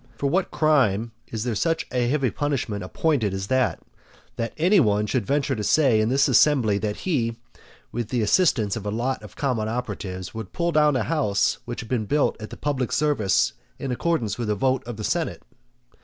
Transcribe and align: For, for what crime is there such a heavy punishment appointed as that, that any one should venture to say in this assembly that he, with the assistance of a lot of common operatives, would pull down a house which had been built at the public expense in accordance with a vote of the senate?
For, 0.13 0.21
for 0.21 0.29
what 0.31 0.49
crime 0.49 1.11
is 1.27 1.43
there 1.43 1.53
such 1.53 1.85
a 1.91 2.07
heavy 2.07 2.31
punishment 2.31 2.83
appointed 2.83 3.35
as 3.35 3.45
that, 3.53 3.83
that 4.35 4.51
any 4.57 4.79
one 4.79 5.05
should 5.05 5.27
venture 5.27 5.55
to 5.55 5.63
say 5.63 6.01
in 6.01 6.09
this 6.09 6.27
assembly 6.27 6.79
that 6.79 6.95
he, 7.05 7.35
with 7.91 8.09
the 8.09 8.23
assistance 8.23 8.75
of 8.75 8.87
a 8.87 8.89
lot 8.89 9.21
of 9.21 9.35
common 9.35 9.69
operatives, 9.69 10.33
would 10.33 10.53
pull 10.53 10.71
down 10.71 10.95
a 10.95 11.03
house 11.03 11.59
which 11.65 11.81
had 11.81 11.87
been 11.89 12.05
built 12.07 12.35
at 12.41 12.49
the 12.49 12.57
public 12.57 12.87
expense 12.87 13.53
in 13.77 13.91
accordance 13.91 14.39
with 14.39 14.49
a 14.49 14.55
vote 14.55 14.83
of 14.87 14.97
the 14.97 15.03
senate? 15.03 15.43